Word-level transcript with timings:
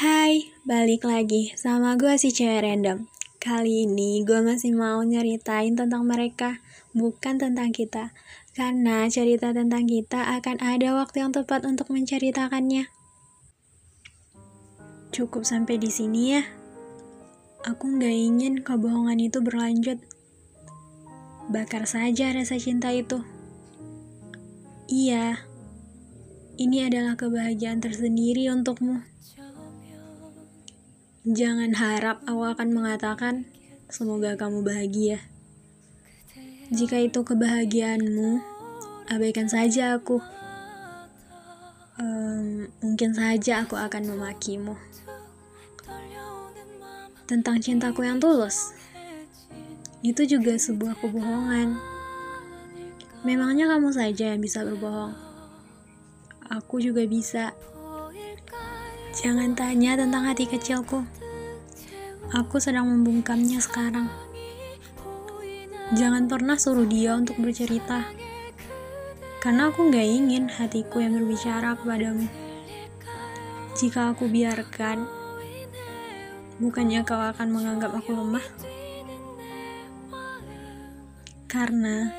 Hai, 0.00 0.48
balik 0.64 1.04
lagi 1.04 1.52
sama 1.60 1.92
gue 2.00 2.16
si 2.16 2.32
cewek 2.32 2.64
random. 2.64 3.04
Kali 3.36 3.84
ini 3.84 4.24
gue 4.24 4.40
masih 4.40 4.72
mau 4.72 5.04
nyeritain 5.04 5.76
tentang 5.76 6.08
mereka, 6.08 6.64
bukan 6.96 7.36
tentang 7.36 7.68
kita. 7.68 8.16
Karena 8.56 9.04
cerita 9.12 9.52
tentang 9.52 9.84
kita 9.84 10.40
akan 10.40 10.56
ada 10.64 10.96
waktu 10.96 11.20
yang 11.20 11.36
tepat 11.36 11.68
untuk 11.68 11.92
menceritakannya. 11.92 12.88
Cukup 15.12 15.44
sampai 15.44 15.76
di 15.76 15.92
sini 15.92 16.32
ya. 16.32 16.48
Aku 17.68 18.00
nggak 18.00 18.16
ingin 18.16 18.64
kebohongan 18.64 19.20
itu 19.20 19.44
berlanjut. 19.44 20.00
Bakar 21.52 21.84
saja 21.84 22.32
rasa 22.32 22.56
cinta 22.56 22.88
itu. 22.88 23.20
Iya, 24.88 25.44
ini 26.56 26.88
adalah 26.88 27.20
kebahagiaan 27.20 27.84
tersendiri 27.84 28.48
untukmu. 28.48 29.10
Jangan 31.20 31.76
harap 31.76 32.24
aku 32.24 32.48
akan 32.48 32.72
mengatakan, 32.72 33.44
semoga 33.92 34.40
kamu 34.40 34.64
bahagia. 34.64 35.20
Jika 36.72 36.96
itu 36.96 37.20
kebahagiaanmu, 37.20 38.40
abaikan 39.04 39.44
saja 39.44 40.00
aku. 40.00 40.16
Um, 42.00 42.72
mungkin 42.80 43.12
saja 43.12 43.68
aku 43.68 43.76
akan 43.76 44.16
memakimu. 44.16 44.72
Tentang 47.28 47.60
cintaku 47.60 48.08
yang 48.08 48.16
tulus, 48.16 48.72
itu 50.00 50.24
juga 50.24 50.56
sebuah 50.56 50.96
kebohongan. 51.04 51.76
Memangnya 53.28 53.68
kamu 53.68 53.92
saja 53.92 54.32
yang 54.32 54.40
bisa 54.40 54.64
berbohong. 54.64 55.12
Aku 56.48 56.80
juga 56.80 57.04
bisa. 57.04 57.52
Jangan 59.10 59.58
tanya 59.58 59.98
tentang 59.98 60.22
hati 60.22 60.46
kecilku. 60.46 61.02
Aku 62.30 62.62
sedang 62.62 62.86
membungkamnya 62.86 63.58
sekarang. 63.58 64.06
Jangan 65.98 66.30
pernah 66.30 66.54
suruh 66.54 66.86
dia 66.86 67.18
untuk 67.18 67.34
bercerita. 67.42 68.06
Karena 69.42 69.74
aku 69.74 69.90
gak 69.90 70.06
ingin 70.06 70.46
hatiku 70.46 71.02
yang 71.02 71.18
berbicara 71.18 71.74
kepadamu. 71.74 72.30
Jika 73.74 74.14
aku 74.14 74.30
biarkan, 74.30 75.02
bukannya 76.62 77.02
kau 77.02 77.18
akan 77.18 77.48
menganggap 77.50 77.90
aku 77.90 78.14
lemah? 78.14 78.46
Karena 81.50 82.14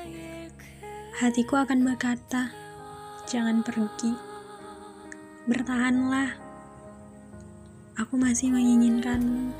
hatiku 1.16 1.56
akan 1.56 1.88
berkata, 1.88 2.52
jangan 3.24 3.64
pergi. 3.64 4.12
Bertahanlah. 5.48 6.41
Aku 8.02 8.18
masih 8.18 8.50
menginginkanmu. 8.50 9.54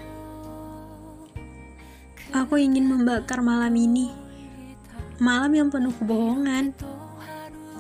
Aku 2.34 2.58
ingin 2.58 2.90
membakar 2.90 3.38
malam 3.38 3.70
ini. 3.78 4.10
Malam 5.22 5.54
yang 5.54 5.68
penuh 5.70 5.94
kebohongan. 5.94 6.74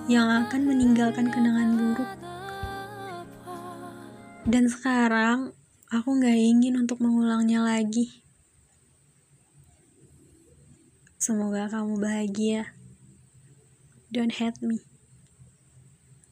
Yang 0.06 0.28
akan 0.46 0.62
meninggalkan 0.62 1.34
kenangan 1.34 1.70
buruk. 1.74 2.10
Dan 4.46 4.70
sekarang, 4.70 5.50
aku 5.90 6.22
gak 6.22 6.38
ingin 6.38 6.78
untuk 6.78 7.02
mengulangnya 7.02 7.58
lagi. 7.66 8.22
Semoga 11.18 11.66
kamu 11.66 11.98
bahagia. 11.98 12.70
Don't 14.14 14.38
hate 14.38 14.62
me. 14.62 14.78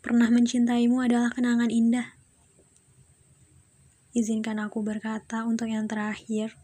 Pernah 0.07 0.31
mencintaimu 0.31 1.03
adalah 1.03 1.35
kenangan 1.35 1.75
indah. 1.75 2.20
Izinkan 4.16 4.64
aku 4.64 4.80
berkata 4.80 5.44
untuk 5.44 5.68
yang 5.68 5.86
terakhir. 5.90 6.56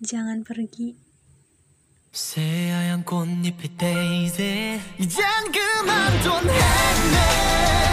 Jangan 0.00 0.42
pergi. 0.42 0.96
새하얀 2.12 3.04
꽃잎의 3.04 3.76
데이지 3.78 4.80
이젠 4.98 5.22
그만 5.52 6.22
좀 6.22 6.34
했네 6.42 7.83